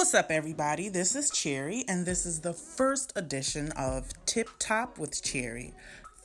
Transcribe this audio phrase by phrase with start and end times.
[0.00, 0.88] What's up, everybody?
[0.88, 5.74] This is Cherry, and this is the first edition of Tip Top with Cherry.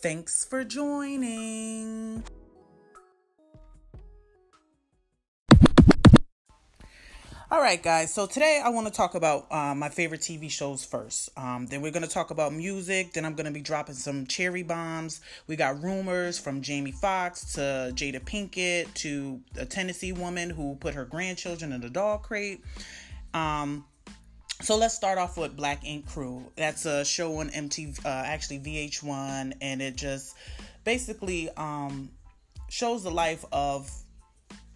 [0.01, 2.23] Thanks for joining.
[7.51, 8.13] All right, guys.
[8.13, 11.29] So today I want to talk about uh, my favorite TV shows first.
[11.37, 13.11] Um, then we're going to talk about music.
[13.11, 15.19] Then I'm going to be dropping some cherry bombs.
[15.47, 20.95] We got rumors from Jamie Foxx to Jada Pinkett to a Tennessee woman who put
[20.95, 22.61] her grandchildren in a dog crate.
[23.35, 23.85] Um,
[24.61, 26.49] so let's start off with Black Ink Crew.
[26.55, 30.35] That's a show on MTV, uh, actually VH1, and it just
[30.85, 32.09] basically um,
[32.69, 33.91] shows the life of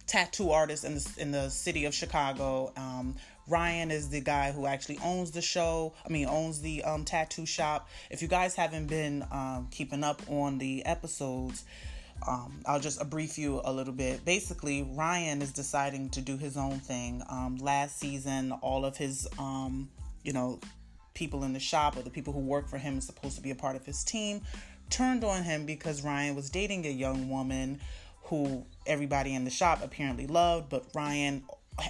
[0.06, 2.72] tattoo artists in the in the city of Chicago.
[2.76, 3.16] Um,
[3.48, 5.94] Ryan is the guy who actually owns the show.
[6.04, 7.88] I mean, owns the um, tattoo shop.
[8.10, 11.64] If you guys haven't been um, keeping up on the episodes,
[12.26, 14.24] um, I'll just brief you a little bit.
[14.24, 17.22] Basically, Ryan is deciding to do his own thing.
[17.28, 19.88] Um, last season, all of his, um,
[20.22, 20.60] you know,
[21.14, 23.50] people in the shop or the people who work for him is supposed to be
[23.50, 24.42] a part of his team
[24.90, 27.80] turned on him because Ryan was dating a young woman
[28.24, 31.42] who everybody in the shop apparently loved, but Ryan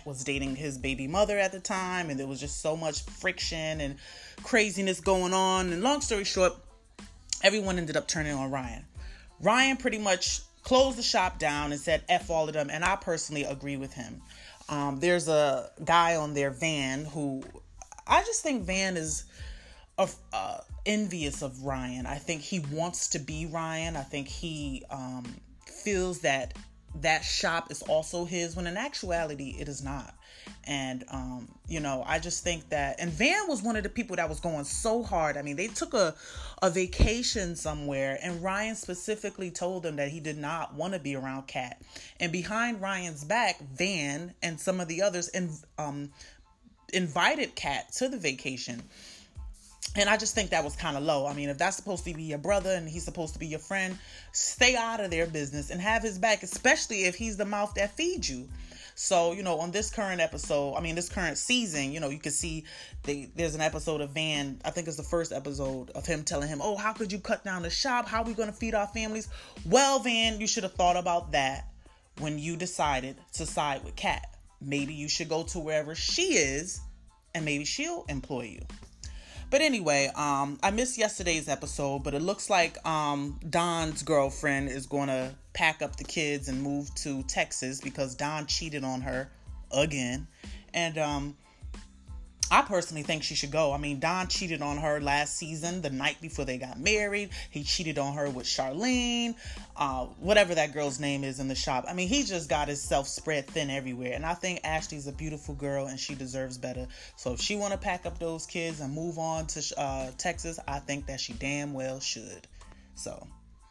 [0.04, 3.80] was dating his baby mother at the time, and there was just so much friction
[3.80, 3.96] and
[4.42, 5.72] craziness going on.
[5.72, 6.54] And long story short,
[7.42, 8.84] everyone ended up turning on Ryan.
[9.42, 12.96] Ryan pretty much closed the shop down and said F all of them, and I
[12.96, 14.20] personally agree with him.
[14.68, 17.42] Um, there's a guy on their van who
[18.06, 19.24] I just think Van is
[19.98, 22.06] uh, envious of Ryan.
[22.06, 23.96] I think he wants to be Ryan.
[23.96, 25.24] I think he um,
[25.66, 26.54] feels that
[26.96, 30.14] that shop is also his when in actuality it is not.
[30.64, 34.16] And um you know i just think that and van was one of the people
[34.16, 35.36] that was going so hard.
[35.36, 36.14] I mean they took a
[36.62, 41.16] a vacation somewhere and ryan specifically told them that he did not want to be
[41.16, 41.80] around Kat
[42.18, 46.10] and behind ryan's back van and some of the others and um
[46.92, 48.82] invited Kat to the vacation
[49.96, 51.26] and I just think that was kind of low.
[51.26, 53.58] I mean, if that's supposed to be your brother and he's supposed to be your
[53.58, 53.98] friend,
[54.32, 57.96] stay out of their business and have his back, especially if he's the mouth that
[57.96, 58.48] feeds you.
[58.94, 62.18] So, you know, on this current episode, I mean, this current season, you know, you
[62.18, 62.64] can see
[63.02, 66.60] there's an episode of Van, I think it's the first episode of him telling him,
[66.62, 68.06] Oh, how could you cut down the shop?
[68.06, 69.28] How are we going to feed our families?
[69.64, 71.66] Well, Van, you should have thought about that
[72.18, 74.36] when you decided to side with Kat.
[74.60, 76.80] Maybe you should go to wherever she is
[77.34, 78.60] and maybe she'll employ you.
[79.50, 84.86] But anyway, um, I missed yesterday's episode, but it looks like um, Don's girlfriend is
[84.86, 89.28] going to pack up the kids and move to Texas because Don cheated on her
[89.72, 90.28] again.
[90.72, 91.36] And um,
[92.50, 93.72] I personally think she should go.
[93.72, 97.30] I mean, Don cheated on her last season, the night before they got married.
[97.50, 99.36] He cheated on her with Charlene,
[99.76, 101.84] uh, whatever that girl's name is in the shop.
[101.88, 104.14] I mean, he just got himself spread thin everywhere.
[104.14, 106.88] And I think Ashley's a beautiful girl and she deserves better.
[107.16, 110.58] So if she want to pack up those kids and move on to uh, Texas,
[110.66, 112.48] I think that she damn well should.
[112.96, 113.26] So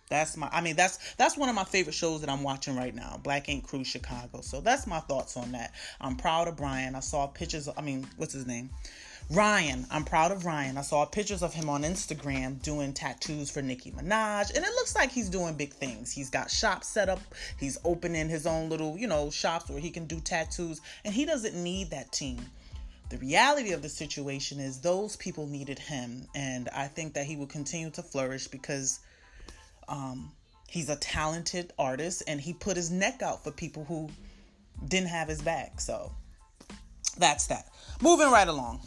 [0.10, 2.94] that's my I mean that's that's one of my favorite shows that I'm watching right
[2.94, 4.42] now, Black Ink Crew Chicago.
[4.42, 5.74] So that's my thoughts on that.
[6.02, 6.96] I'm proud of Brian.
[6.96, 8.70] I saw pictures of, I mean, what's his name?
[9.32, 9.86] Ryan.
[9.92, 10.78] I'm proud of Ryan.
[10.78, 14.96] I saw pictures of him on Instagram doing tattoos for Nicki Minaj, and it looks
[14.96, 16.12] like he's doing big things.
[16.12, 17.20] He's got shops set up.
[17.60, 21.26] He's opening his own little, you know, shops where he can do tattoos, and he
[21.26, 22.40] doesn't need that team.
[23.10, 27.36] The reality of the situation is those people needed him, and I think that he
[27.36, 29.00] will continue to flourish because
[29.90, 30.32] um,
[30.70, 34.10] he's a talented artist and he put his neck out for people who
[34.88, 35.82] didn't have his back.
[35.82, 36.12] So
[37.18, 37.68] that's that.
[38.02, 38.82] Moving right along.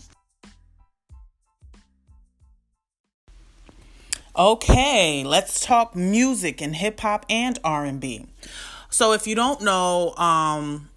[4.34, 8.24] Okay, let's talk music and hip hop and R&B.
[8.88, 10.88] So if you don't know, um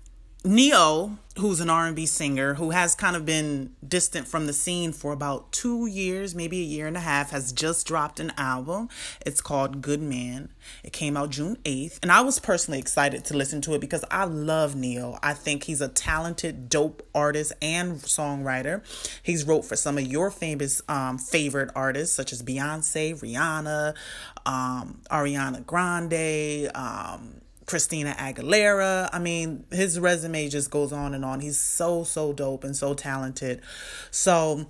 [0.45, 5.11] Ne-Yo who's an R&B singer who has kind of been distant from the scene for
[5.11, 8.87] about 2 years, maybe a year and a half has just dropped an album.
[9.25, 10.49] It's called Good Man.
[10.83, 14.05] It came out June 8th, and I was personally excited to listen to it because
[14.09, 15.19] I love Ne-Yo.
[15.21, 18.81] I think he's a talented, dope artist and songwriter.
[19.21, 23.93] He's wrote for some of your famous um, favorite artists such as Beyonce, Rihanna,
[24.45, 29.09] um, Ariana Grande, um, Christina Aguilera.
[29.11, 31.39] I mean, his resume just goes on and on.
[31.39, 33.61] He's so so dope and so talented.
[34.11, 34.67] So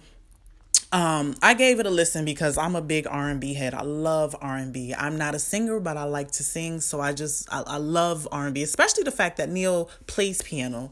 [0.92, 3.74] um, I gave it a listen because I'm a big R&B head.
[3.74, 4.94] I love R&B.
[4.98, 8.28] I'm not a singer, but I like to sing, so I just I, I love
[8.32, 10.92] R&B, especially the fact that Ne-Yo plays piano.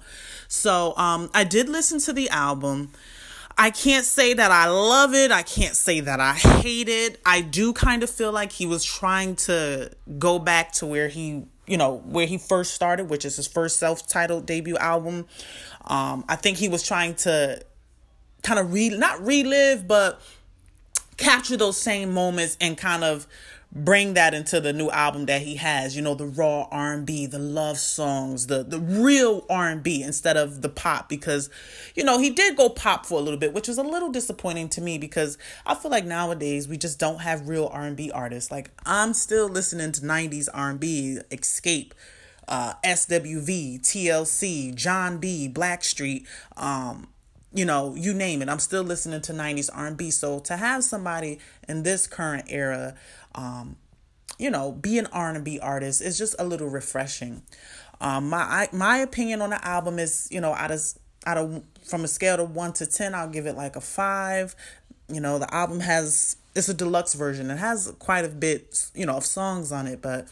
[0.49, 2.91] So um, I did listen to the album.
[3.57, 5.31] I can't say that I love it.
[5.31, 7.21] I can't say that I hate it.
[7.25, 11.45] I do kind of feel like he was trying to go back to where he
[11.67, 15.25] you know where he first started which is his first self-titled debut album.
[15.85, 17.63] Um i think he was trying to
[18.43, 20.21] kind of re not relive, but
[21.17, 23.27] capture those same moments and kind of
[23.75, 27.39] bring that into the new album that he has you know the raw r&b the
[27.39, 31.49] love songs the the real r&b instead of the pop because
[31.95, 34.69] you know he did go pop for a little bit which was a little disappointing
[34.69, 38.51] to me because i feel like nowadays we just don't have real r&b artists.
[38.51, 41.93] Like i'm still listening to 90s r&b Xscape
[42.47, 46.27] uh, swv tlc Jon B blackstreet
[46.57, 47.07] um,
[47.53, 48.49] you know you name it.
[48.49, 52.95] I'm still listening to 90s r&b so to have somebody in this current era
[53.35, 53.77] um,
[54.37, 57.43] you know, be an R&B artist is just a little refreshing.
[58.01, 60.81] Um, my I, my opinion on the album is, you know, out of
[61.25, 64.55] out of from a scale of one to ten, I'll give it like a five.
[65.07, 67.49] You know, the album has it's a deluxe version.
[67.49, 70.27] It has quite a bit, you know, of songs on it, but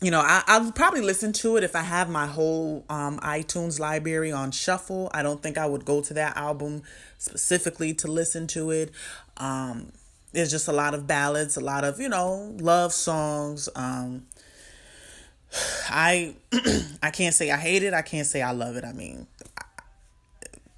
[0.00, 3.78] you know, I, I'll probably listen to it if I have my whole um, iTunes
[3.78, 5.10] library on shuffle.
[5.14, 6.82] I don't think I would go to that album
[7.18, 8.90] specifically to listen to it.
[9.36, 9.92] Um,
[10.32, 13.68] there's just a lot of ballads, a lot of, you know, love songs.
[13.74, 14.26] Um
[15.88, 16.34] I
[17.02, 18.84] I can't say I hate it, I can't say I love it.
[18.84, 19.26] I mean,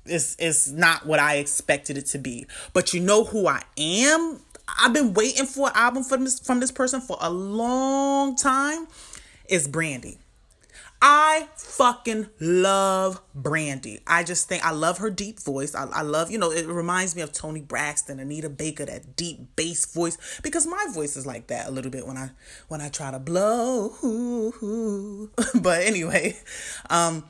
[0.06, 2.46] it's it's not what I expected it to be.
[2.72, 4.40] But you know who I am?
[4.80, 8.86] I've been waiting for an album from this from this person for a long time.
[9.46, 10.18] It's Brandy.
[11.06, 14.00] I fucking love Brandy.
[14.06, 15.74] I just think I love her deep voice.
[15.74, 19.54] I, I love, you know, it reminds me of Toni Braxton, Anita Baker, that deep
[19.54, 20.16] bass voice.
[20.42, 22.30] Because my voice is like that a little bit when I
[22.68, 23.90] when I try to blow.
[25.54, 26.38] but anyway,
[26.88, 27.24] um,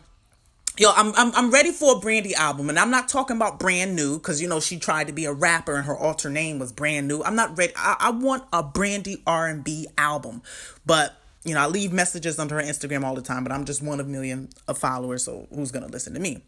[0.77, 3.94] Yo, I'm I'm I'm ready for a Brandy album, and I'm not talking about Bran'
[3.94, 6.73] Nu because you know she tried to be a rapper and her alter name was
[6.73, 7.23] Bran' Nu.
[7.23, 7.73] I'm not ready.
[7.77, 10.43] I, I want a Brandy R and B album,
[10.85, 13.82] but you know, I leave messages on her Instagram all the time, but I'm just
[13.82, 16.43] one of million of followers, so who's gonna listen to me?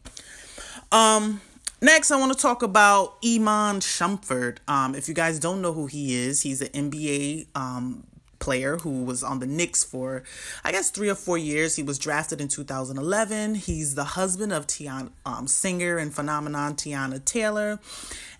[0.92, 1.40] Um,
[1.80, 4.58] next, I want to talk about Iman Shumpert.
[4.68, 8.04] Um, if you guys don't know who he is, he's an NBA um
[8.38, 10.22] player who was on the Knicks for,
[10.64, 11.76] I guess, three or four years.
[11.76, 13.56] He was drafted in 2011.
[13.56, 17.80] He's the husband of Teyana, um, singer and phenomenon Teyana Taylor.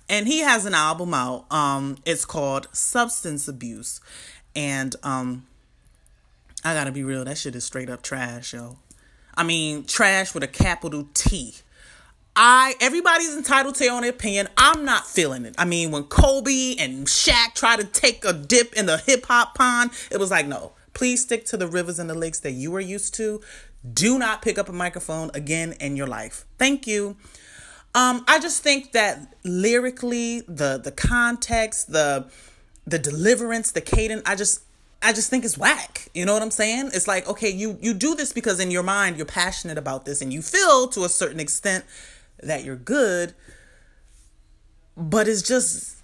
[0.09, 1.51] And he has an album out.
[1.51, 4.01] Um, it's called Substance Abuse.
[4.55, 5.47] And um,
[6.65, 8.79] I gotta be real, that shit is straight up trash, yo.
[9.35, 11.55] I mean, trash with a capital T.
[12.35, 14.49] I everybody's entitled to their own opinion.
[14.59, 15.55] I'm not feeling it.
[15.57, 19.55] I mean, when Kobe and Shaq tried to take a dip in the hip hop
[19.55, 22.75] pond, it was like, no, please stick to the rivers and the lakes that you
[22.75, 23.41] are used to.
[23.91, 26.45] Do not pick up a microphone again in your life.
[26.59, 27.17] Thank you.
[27.95, 32.29] Um, I just think that lyrically, the the context, the
[32.87, 34.61] the deliverance, the cadence, I just
[35.07, 36.09] I just think it's whack.
[36.15, 36.91] You know what I'm saying?
[36.93, 40.21] It's like, okay, you you do this because in your mind you're passionate about this
[40.21, 41.85] and you feel to a certain extent
[42.43, 43.33] that you're good,
[44.97, 45.99] but it's just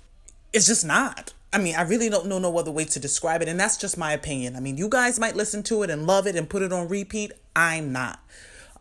[0.53, 1.35] it's just not.
[1.53, 3.99] I mean, I really don't know no other way to describe it and that's just
[3.99, 4.55] my opinion.
[4.55, 6.87] I mean, you guys might listen to it and love it and put it on
[6.87, 7.33] repeat.
[7.57, 8.21] I'm not.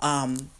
[0.01, 0.51] Um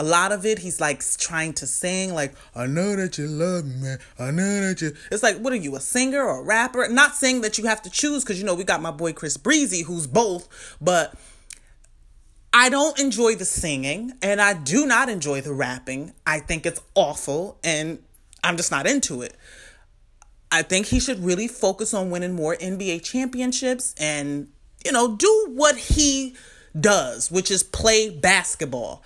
[0.00, 3.66] a lot of it he's like trying to sing like i know that you love
[3.66, 6.88] me i know that you it's like what are you a singer or a rapper?
[6.88, 9.36] Not saying that you have to choose because you know we got my boy chris
[9.36, 10.48] breezy who's both
[10.80, 11.14] but
[12.54, 16.14] i don't enjoy the singing and i do not enjoy the rapping.
[16.26, 17.98] I think it's awful and
[18.42, 19.36] i'm just not into it.
[20.50, 24.48] I think he should really focus on winning more nba championships and
[24.82, 26.36] you know do what he
[26.78, 29.02] does which is play basketball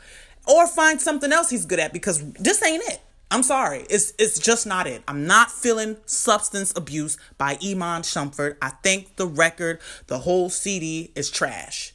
[0.47, 3.01] or find something else he's good at because this ain't it.
[3.31, 3.85] I'm sorry.
[3.91, 5.03] It's it's just not it.
[5.09, 8.57] I'm not feeling substance abuse by Iman Shumpert.
[8.63, 11.95] I think the record, the whole CD is trash.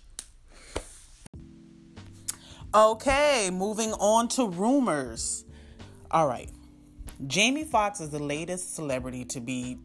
[2.73, 5.45] Okay, moving on to rumors.
[6.11, 6.49] All right.
[7.25, 9.77] Jamie Foxx is the latest celebrity to be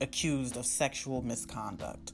[0.00, 2.12] accused of sexual misconduct.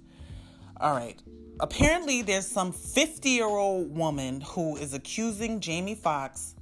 [0.80, 1.20] All right
[1.60, 6.54] apparently there's some 50 year old woman who is accusing Jamie Foxx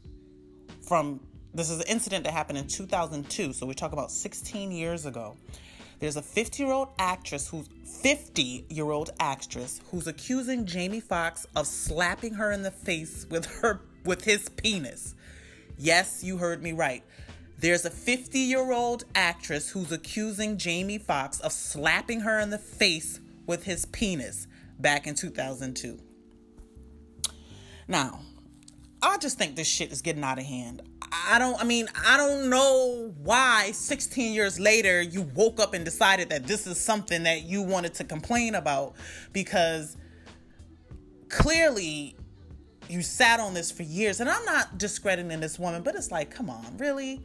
[0.82, 1.20] from
[1.52, 5.36] this is an incident that happened in 2002 so we talk about 16 years ago.
[6.00, 7.68] There's a 50 year old actress who's
[8.02, 13.46] 50 year old actress who's accusing Jamie Foxx of slapping her in the face with
[13.46, 15.14] her with his penis.
[15.76, 17.02] Yes you heard me right.
[17.58, 22.58] There's a 50 year old actress who's accusing Jamie Foxx of slapping her in the
[22.58, 24.46] face with his penis
[24.78, 25.99] back in 2002.
[27.87, 28.21] Now,
[29.02, 30.83] I just think this shit is getting out of hand.
[31.12, 35.85] I don't, I mean, I don't know why 16 years later you woke up and
[35.85, 38.95] decided that this is something that you wanted to complain about
[39.33, 39.97] because
[41.28, 42.16] clearly
[42.88, 44.21] you sat on this for years.
[44.21, 47.21] And I'm not discrediting this woman, but it's like, come on, really?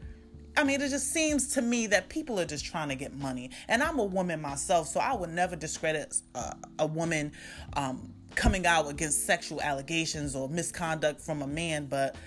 [0.59, 3.49] I mean, it just seems to me that people are just trying to get money.
[3.69, 7.31] And I'm a woman myself, so I would never discredit uh, a woman
[7.77, 11.85] um, coming out against sexual allegations or misconduct from a man.
[11.85, 12.17] But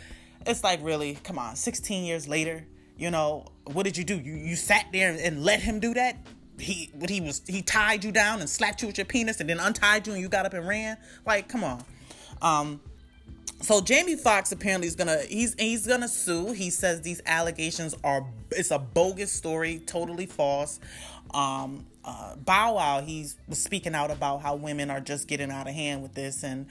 [0.47, 4.19] it's like, really, come on, 16 years later, you know, what did you do?
[4.19, 6.17] You you sat there and let him do that?
[6.59, 9.51] He what he was he tied you down and slapped you with your penis and
[9.51, 10.97] then untied you and you got up and ran?
[11.27, 11.85] Like, come on.
[12.41, 12.81] Um,
[13.63, 16.53] so Jamie Foxx apparently is gonna he's he's gonna sue.
[16.53, 20.81] He says these allegations are it's a bogus story, totally false.
[21.33, 25.69] Um, uh, Bow Wow he's was speaking out about how women are just getting out
[25.69, 26.67] of hand with this, and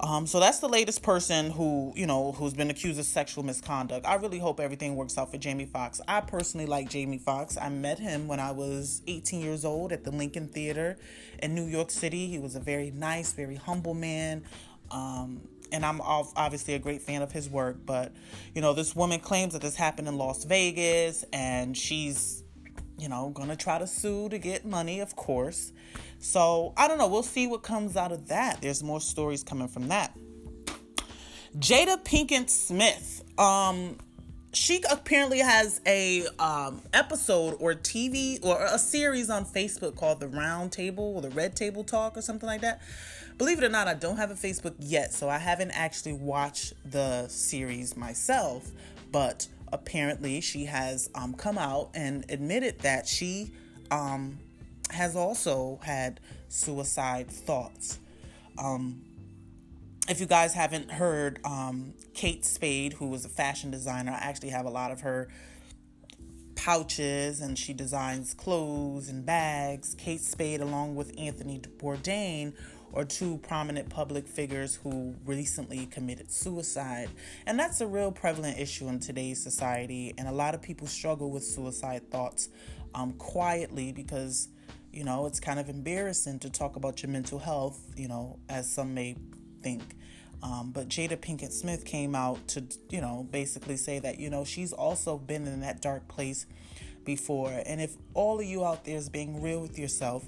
[0.00, 4.06] um, so that's the latest person who you know who's been accused of sexual misconduct.
[4.06, 6.00] I really hope everything works out for Jamie Foxx.
[6.06, 7.56] I personally like Jamie Foxx.
[7.56, 10.96] I met him when I was 18 years old at the Lincoln Theater
[11.42, 12.28] in New York City.
[12.28, 14.44] He was a very nice, very humble man.
[14.90, 15.40] Um,
[15.72, 17.78] and I'm obviously a great fan of his work.
[17.84, 18.12] But
[18.54, 22.42] you know, this woman claims that this happened in Las Vegas, and she's,
[22.98, 25.72] you know, gonna try to sue to get money, of course.
[26.18, 27.08] So I don't know.
[27.08, 28.60] We'll see what comes out of that.
[28.60, 30.16] There's more stories coming from that.
[31.58, 33.22] Jada Pinkett Smith.
[33.38, 33.98] Um,
[34.52, 40.28] she apparently has a um, episode or TV or a series on Facebook called the
[40.28, 42.80] Round Table or the Red Table Talk or something like that.
[43.36, 46.74] Believe it or not, I don't have a Facebook yet, so I haven't actually watched
[46.90, 48.70] the series myself.
[49.10, 53.52] But apparently, she has um, come out and admitted that she
[53.90, 54.38] um,
[54.90, 57.98] has also had suicide thoughts.
[58.56, 59.02] Um,
[60.08, 64.50] if you guys haven't heard, um, Kate Spade, who was a fashion designer, I actually
[64.50, 65.28] have a lot of her
[66.54, 69.94] pouches and she designs clothes and bags.
[69.98, 72.54] Kate Spade, along with Anthony Bourdain,
[72.94, 77.10] or two prominent public figures who recently committed suicide.
[77.44, 80.14] And that's a real prevalent issue in today's society.
[80.16, 82.48] And a lot of people struggle with suicide thoughts
[82.94, 84.48] um, quietly because,
[84.92, 88.72] you know, it's kind of embarrassing to talk about your mental health, you know, as
[88.72, 89.16] some may
[89.60, 89.82] think.
[90.40, 94.44] Um, but Jada Pinkett Smith came out to, you know, basically say that, you know,
[94.44, 96.46] she's also been in that dark place
[97.04, 97.60] before.
[97.66, 100.24] And if all of you out there is being real with yourself,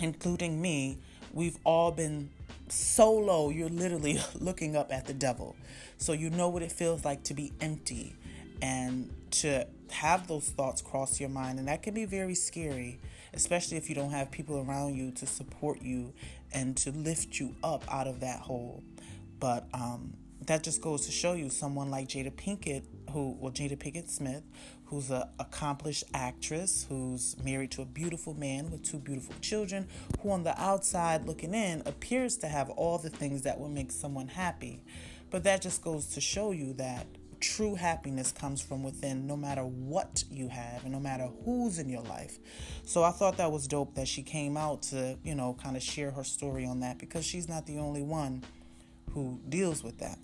[0.00, 1.00] including me,
[1.32, 2.30] we've all been
[2.68, 5.56] so low, you're literally looking up at the devil.
[5.98, 8.14] So you know what it feels like to be empty
[8.62, 11.58] and to have those thoughts cross your mind.
[11.58, 13.00] And that can be very scary,
[13.34, 16.12] especially if you don't have people around you to support you
[16.52, 18.82] and to lift you up out of that hole.
[19.38, 20.14] But um,
[20.46, 24.42] that just goes to show you someone like Jada Pinkett, who, well, Jada Pinkett Smith,
[24.86, 29.86] who's an accomplished actress who's married to a beautiful man with two beautiful children,
[30.20, 33.92] who on the outside looking in appears to have all the things that will make
[33.92, 34.82] someone happy.
[35.30, 37.06] But that just goes to show you that
[37.40, 41.88] true happiness comes from within no matter what you have and no matter who's in
[41.88, 42.38] your life.
[42.84, 45.82] So I thought that was dope that she came out to, you know, kind of
[45.82, 48.44] share her story on that because she's not the only one
[49.12, 50.18] who deals with that.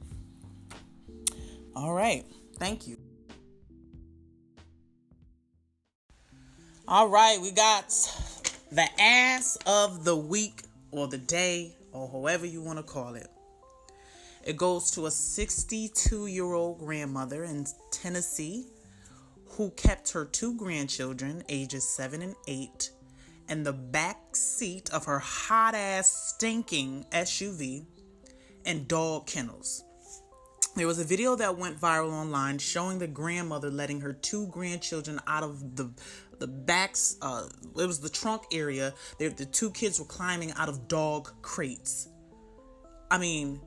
[1.74, 2.24] All right.
[2.58, 2.96] Thank you.
[6.88, 7.88] All right, we got
[8.70, 13.28] the ass of the week or the day or however you want to call it.
[14.44, 18.66] It goes to a 62 year old grandmother in Tennessee
[19.50, 22.90] who kept her two grandchildren, ages seven and eight,
[23.48, 27.86] in the back seat of her hot ass stinking SUV
[28.64, 29.85] and dog kennels.
[30.76, 35.18] There was a video that went viral online showing the grandmother letting her two grandchildren
[35.26, 35.90] out of the
[36.38, 38.92] the backs, uh, it was the trunk area.
[39.18, 42.08] The two kids were climbing out of dog crates.
[43.10, 43.58] I mean,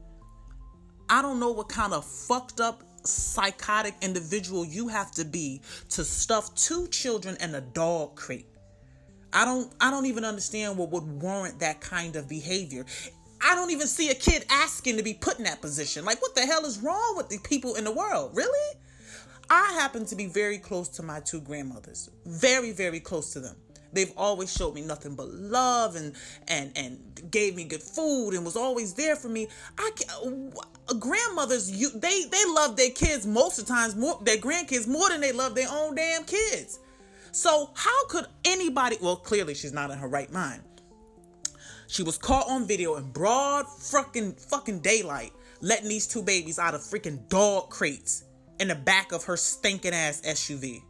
[1.09, 6.03] I don't know what kind of fucked up psychotic individual you have to be to
[6.03, 8.45] stuff two children in a dog crate.
[9.33, 12.85] I don't I don't even understand what would warrant that kind of behavior.
[13.41, 16.05] I don't even see a kid asking to be put in that position.
[16.05, 18.31] Like what the hell is wrong with the people in the world?
[18.33, 18.77] Really?
[19.49, 22.09] I happen to be very close to my two grandmothers.
[22.25, 23.55] Very, very close to them.
[23.91, 26.13] They've always showed me nothing but love and
[26.47, 29.47] and and gave me good food and was always there for me.
[29.77, 29.91] I
[30.87, 34.87] uh, grandmothers, you they they love their kids most of the times more their grandkids
[34.87, 36.79] more than they love their own damn kids.
[37.31, 38.97] So how could anybody?
[39.01, 40.61] Well, clearly she's not in her right mind.
[41.89, 46.75] She was caught on video in broad fucking fucking daylight, letting these two babies out
[46.75, 48.25] of freaking dog crates
[48.59, 50.83] in the back of her stinking ass SUV.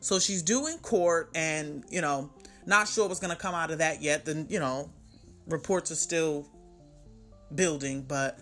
[0.00, 2.30] So she's due in court and, you know,
[2.64, 4.24] not sure what's going to come out of that yet.
[4.24, 4.90] Then, you know,
[5.46, 6.48] reports are still
[7.54, 8.38] building, but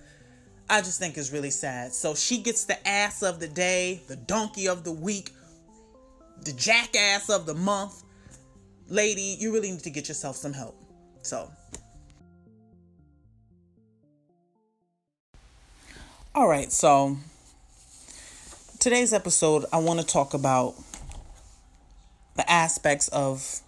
[0.70, 1.92] I just think it's really sad.
[1.94, 5.32] So she gets the ass of the day, the donkey of the week.
[6.44, 8.02] the jackass of the month,
[8.88, 10.76] lady, you really need to get yourself some help.
[11.22, 11.50] So,
[16.36, 17.16] all right, so
[18.80, 20.74] today's episode, I want to talk about
[22.34, 23.60] the aspects of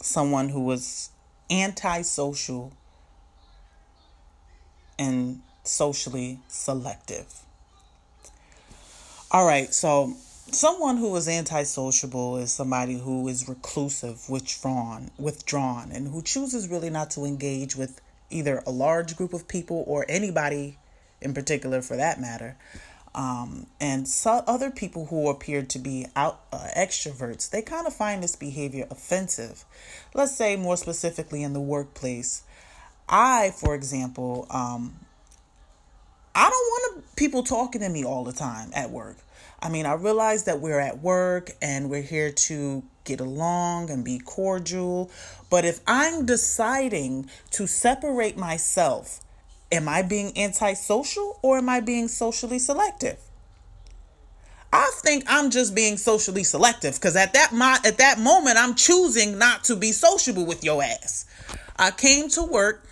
[0.00, 1.10] someone who was
[1.50, 2.72] antisocial
[4.98, 7.26] and socially selective.
[9.30, 10.14] All right, so
[10.50, 16.88] someone who is antisociable is somebody who is reclusive, withdrawn, withdrawn, and who chooses really
[16.88, 20.78] not to engage with either a large group of people or anybody
[21.20, 22.56] in particular for that matter.
[23.14, 27.92] Um, and so other people who appear to be out uh, extroverts, they kind of
[27.92, 29.64] find this behavior offensive.
[30.14, 32.44] Let's say more specifically in the workplace.
[33.08, 34.94] I, for example, um,
[36.34, 39.16] I don't want people talking to me all the time at work.
[39.60, 44.04] I mean, I realize that we're at work and we're here to get along and
[44.04, 45.10] be cordial.
[45.50, 49.20] But if I'm deciding to separate myself,
[49.72, 53.18] am I being antisocial or am I being socially selective?
[54.72, 57.52] I think I'm just being socially selective because at that
[57.84, 61.26] at that moment I'm choosing not to be sociable with your ass.
[61.76, 62.86] I came to work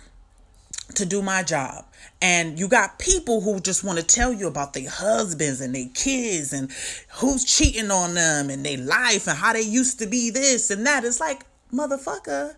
[0.95, 1.85] to do my job.
[2.21, 5.87] And you got people who just want to tell you about their husbands and their
[5.93, 6.69] kids and
[7.13, 10.85] who's cheating on them and their life and how they used to be this and
[10.85, 11.05] that.
[11.05, 11.43] It's like,
[11.73, 12.55] motherfucker,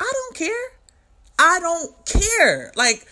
[0.00, 0.70] I don't care.
[1.38, 2.72] I don't care.
[2.74, 3.06] Like,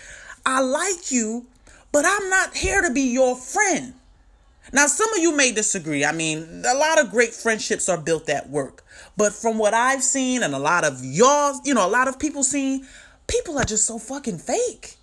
[0.47, 1.45] I like you,
[1.91, 3.95] but I'm not here to be your friend.
[4.73, 6.05] Now, some of you may disagree.
[6.05, 8.85] I mean, a lot of great friendships are built at work.
[9.17, 12.19] But from what I've seen and a lot of y'all, you know, a lot of
[12.19, 12.87] people seen,
[13.27, 14.95] people are just so fucking fake.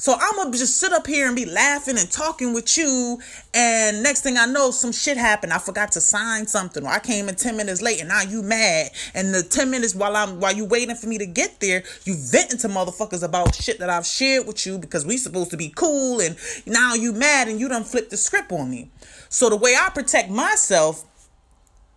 [0.00, 3.18] So I'm gonna just sit up here and be laughing and talking with you,
[3.52, 5.52] and next thing I know, some shit happened.
[5.52, 8.40] I forgot to sign something, or I came in ten minutes late, and now you
[8.42, 8.90] mad.
[9.12, 12.14] And the ten minutes while I'm while you waiting for me to get there, you
[12.14, 15.70] venting to motherfuckers about shit that I've shared with you because we supposed to be
[15.70, 18.90] cool, and now you mad and you done flipped the script on me.
[19.30, 21.04] So the way I protect myself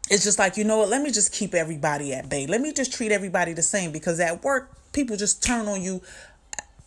[0.10, 2.46] it's just like, you know what, let me just keep everybody at bay.
[2.46, 6.02] Let me just treat everybody the same because at work, people just turn on you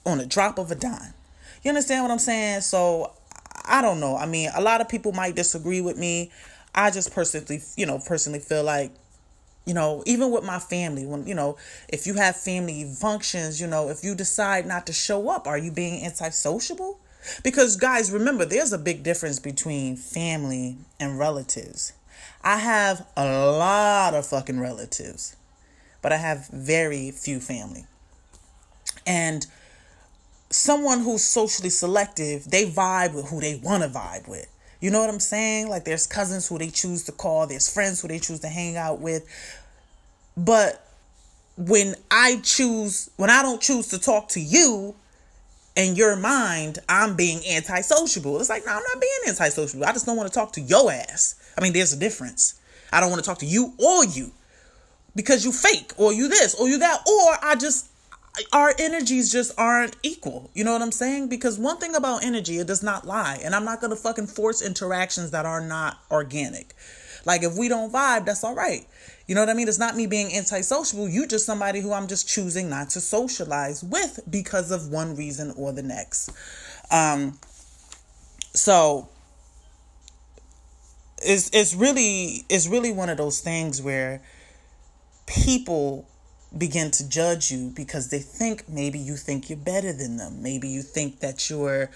[0.06, 1.14] on a drop of a dime.
[1.62, 2.60] You understand what I'm saying?
[2.60, 3.12] So
[3.64, 4.16] I don't know.
[4.16, 6.30] I mean, a lot of people might disagree with me.
[6.74, 8.92] I just personally, you know, personally feel like,
[9.64, 11.56] you know, even with my family, when, you know,
[11.88, 15.56] if you have family functions, you know, if you decide not to show up, are
[15.56, 16.98] you being antisociable?
[17.42, 21.94] Because, guys, remember, there's a big difference between family and relatives.
[22.42, 25.34] I have a lot of fucking relatives,
[26.02, 27.86] but I have very few family.
[29.06, 29.46] And
[30.54, 34.46] someone who's socially selective, they vibe with who they want to vibe with.
[34.80, 35.68] You know what I'm saying?
[35.68, 38.76] Like there's cousins who they choose to call, there's friends who they choose to hang
[38.76, 39.26] out with.
[40.36, 40.86] But
[41.56, 44.94] when I choose, when I don't choose to talk to you,
[45.76, 48.38] in your mind, I'm being antisociable.
[48.38, 49.84] It's like, no, I'm not being antisociable.
[49.84, 51.34] I just don't want to talk to your ass.
[51.58, 52.60] I mean, there's a difference.
[52.92, 54.30] I don't want to talk to you or you
[55.16, 57.88] because you fake or you this or you that, or I just
[58.52, 60.50] our energies just aren't equal.
[60.54, 61.28] You know what I'm saying?
[61.28, 63.40] Because one thing about energy, it does not lie.
[63.44, 66.74] And I'm not going to fucking force interactions that are not organic.
[67.24, 68.86] Like if we don't vibe, that's all right.
[69.26, 69.68] You know what I mean?
[69.68, 71.08] It's not me being antisocial.
[71.08, 75.52] You just somebody who I'm just choosing not to socialize with because of one reason
[75.56, 76.30] or the next.
[76.90, 77.38] Um
[78.52, 79.08] so
[81.22, 84.20] it's it's really it's really one of those things where
[85.26, 86.06] people
[86.56, 90.42] begin to judge you because they think maybe you think you're better than them.
[90.42, 91.90] Maybe you think that you're,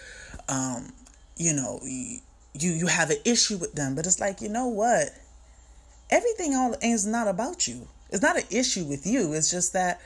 [0.48, 0.92] um,
[1.36, 2.20] you know, you
[2.54, 3.94] you have an issue with them.
[3.94, 5.10] But it's like you know what?
[6.10, 7.86] Everything all is not about you.
[8.10, 9.32] It's not an issue with you.
[9.34, 10.00] It's just that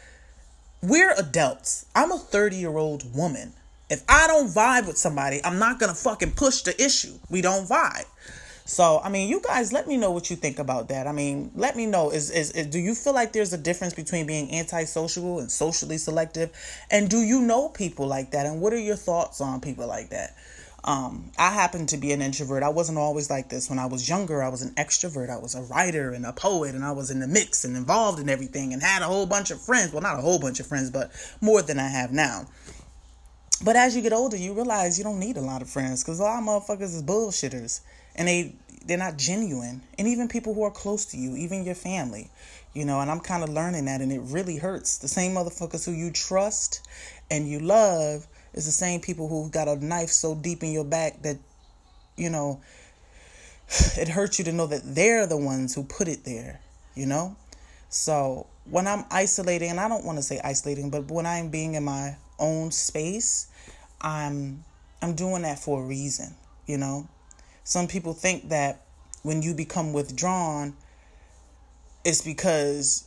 [0.82, 1.86] we're adults.
[1.94, 3.52] I'm a 30 year old woman.
[3.88, 7.14] If I don't vibe with somebody, I'm not gonna fucking push the issue.
[7.30, 8.06] We don't vibe.
[8.64, 11.06] So, I mean, you guys let me know what you think about that.
[11.06, 13.94] I mean, let me know is, is, is do you feel like there's a difference
[13.94, 16.50] between being antisocial and socially selective?
[16.90, 18.46] And do you know people like that?
[18.46, 20.36] And what are your thoughts on people like that?
[20.84, 22.62] Um, I happen to be an introvert.
[22.62, 23.70] I wasn't always like this.
[23.70, 25.30] When I was younger, I was an extrovert.
[25.30, 28.18] I was a writer and a poet, and I was in the mix and involved
[28.18, 29.92] in everything and had a whole bunch of friends.
[29.92, 32.46] Well, not a whole bunch of friends, but more than I have now.
[33.64, 36.18] But as you get older, you realize you don't need a lot of friends because
[36.18, 37.80] a lot of motherfuckers is bullshitters
[38.16, 38.54] and they
[38.86, 39.82] they're not genuine.
[39.98, 42.30] And even people who are close to you, even your family,
[42.74, 43.00] you know.
[43.00, 44.98] And I'm kind of learning that, and it really hurts.
[44.98, 46.86] The same motherfuckers who you trust
[47.30, 50.84] and you love is the same people who got a knife so deep in your
[50.84, 51.36] back that,
[52.16, 52.60] you know,
[53.96, 56.60] it hurts you to know that they're the ones who put it there,
[56.94, 57.36] you know?
[57.88, 61.74] So when I'm isolating, and I don't want to say isolating, but when I'm being
[61.74, 63.48] in my own space,
[64.00, 64.64] I'm
[65.00, 66.34] I'm doing that for a reason,
[66.66, 67.08] you know?
[67.64, 68.82] Some people think that
[69.22, 70.74] when you become withdrawn,
[72.04, 73.06] it's because,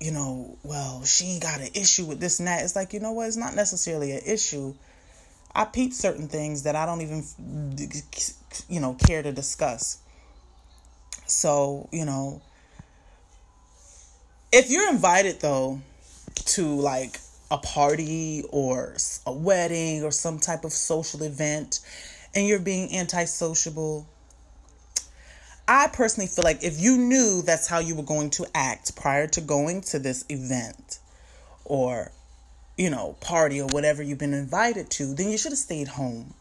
[0.00, 2.62] you know, well, she got an issue with this and that.
[2.62, 3.28] It's like, you know what?
[3.28, 4.74] It's not necessarily an issue.
[5.54, 7.24] I peep certain things that I don't even,
[8.68, 9.98] you know, care to discuss.
[11.26, 12.42] So, you know,
[14.52, 15.80] if you're invited though
[16.34, 17.20] to like
[17.50, 18.94] a party or
[19.26, 21.80] a wedding or some type of social event
[22.38, 24.06] and you're being antisociable,
[25.66, 29.26] I personally feel like if you knew that's how you were going to act prior
[29.26, 31.00] to going to this event
[31.64, 32.12] or,
[32.76, 36.32] you know, party or whatever you've been invited to, then you should have stayed home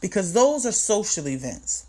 [0.00, 1.86] because those are social events.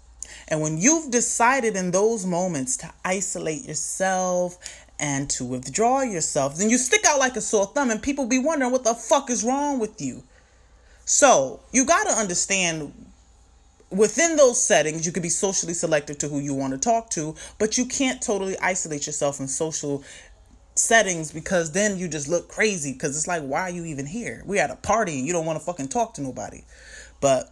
[0.47, 4.57] And when you've decided in those moments to isolate yourself
[4.99, 8.37] and to withdraw yourself, then you stick out like a sore thumb and people be
[8.37, 10.23] wondering what the fuck is wrong with you.
[11.03, 12.93] So you got to understand
[13.91, 17.35] within those settings, you could be socially selective to who you want to talk to,
[17.57, 20.03] but you can't totally isolate yourself in social
[20.75, 24.43] settings because then you just look crazy because it's like, why are you even here?
[24.45, 26.63] We at a party and you don't want to fucking talk to nobody.
[27.19, 27.51] But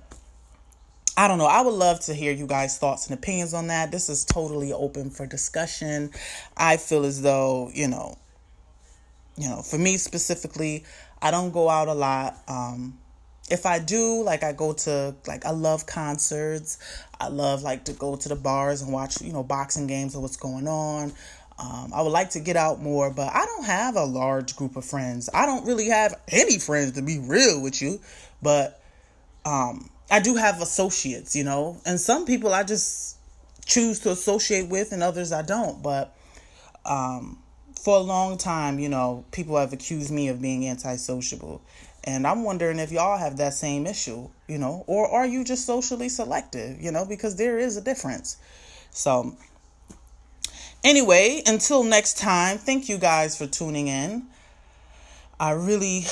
[1.18, 1.48] I don't know.
[1.48, 3.92] I would love to hear you guys' thoughts and opinions on that.
[3.92, 6.12] This is totally open for discussion.
[6.56, 8.18] I feel as though, you know,
[9.36, 10.86] you know, for me specifically,
[11.22, 12.38] I don't go out a lot.
[12.48, 13.00] Um,
[13.50, 16.80] if I do, like I go to like I love concerts.
[17.20, 20.22] I love like to go to the bars and watch, you know, boxing games or
[20.22, 21.14] what's going on.
[21.60, 24.76] Um, I would like to get out more, but I don't have a large group
[24.76, 25.28] of friends.
[25.34, 28.00] I don't really have any friends to be real with you,
[28.42, 28.82] but
[29.46, 33.18] um I do have associates, you know, and some people I just
[33.66, 35.84] choose to associate with and others I don't.
[35.84, 36.16] But
[36.86, 37.40] um,
[37.82, 41.60] for a long time, you know, people have accused me of being antisociable.
[42.08, 45.66] And I'm wondering if y'all have that same issue, you know, or are you just
[45.66, 48.38] socially selective, you know, because there is a difference.
[48.92, 49.36] So,
[50.86, 54.28] anyway, until next time, thank you guys for tuning in.
[55.38, 56.06] I really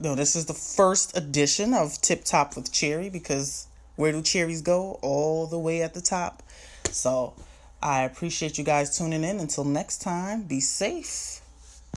[0.00, 4.62] no, this is the first edition of Tip Top with Cherry because where do cherries
[4.62, 4.98] go?
[5.00, 6.42] All the way at the top.
[6.90, 7.34] So
[7.82, 9.40] I appreciate you guys tuning in.
[9.40, 11.40] Until next time, be safe.